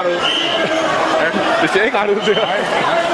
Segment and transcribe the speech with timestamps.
[0.00, 0.18] ret ud.
[1.20, 2.42] Ja, det ser ikke ret ud, det her.
[2.42, 3.09] Uha.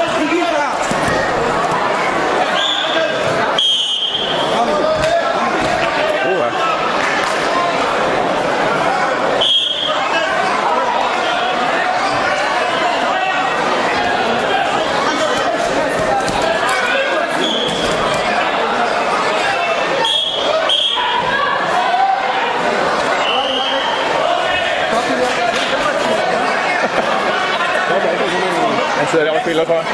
[29.01, 29.85] Jetzt werde ich auch Fehler fahren.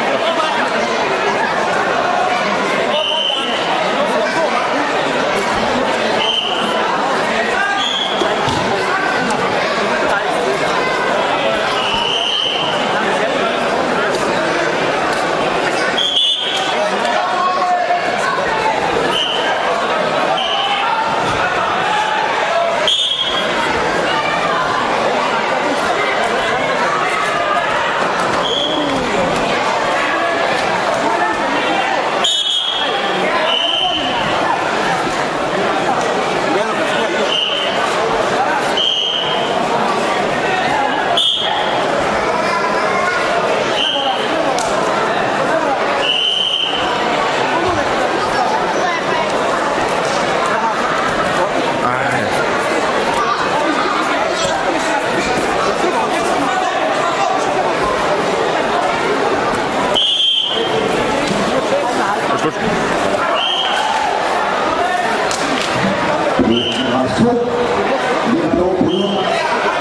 [67.07, 67.72] Christ.